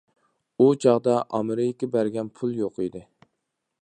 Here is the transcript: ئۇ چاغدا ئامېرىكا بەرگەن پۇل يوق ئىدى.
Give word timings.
ئۇ 0.63 0.69
چاغدا 0.85 1.13
ئامېرىكا 1.39 1.91
بەرگەن 1.97 2.33
پۇل 2.41 2.57
يوق 2.63 2.83
ئىدى. 2.87 3.05